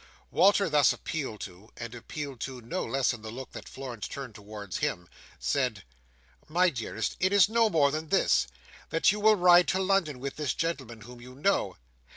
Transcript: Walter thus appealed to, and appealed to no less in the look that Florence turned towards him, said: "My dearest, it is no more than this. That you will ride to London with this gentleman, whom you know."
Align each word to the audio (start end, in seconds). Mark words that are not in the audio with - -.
Walter 0.31 0.67
thus 0.67 0.91
appealed 0.93 1.41
to, 1.41 1.69
and 1.77 1.93
appealed 1.93 2.39
to 2.39 2.59
no 2.59 2.83
less 2.83 3.13
in 3.13 3.21
the 3.21 3.29
look 3.29 3.51
that 3.51 3.69
Florence 3.69 4.07
turned 4.07 4.33
towards 4.33 4.77
him, 4.77 5.07
said: 5.37 5.83
"My 6.47 6.71
dearest, 6.71 7.15
it 7.19 7.31
is 7.31 7.47
no 7.47 7.69
more 7.69 7.91
than 7.91 8.07
this. 8.09 8.47
That 8.89 9.11
you 9.11 9.19
will 9.19 9.35
ride 9.35 9.67
to 9.67 9.79
London 9.79 10.19
with 10.19 10.37
this 10.37 10.55
gentleman, 10.55 11.01
whom 11.01 11.21
you 11.21 11.35
know." 11.35 11.77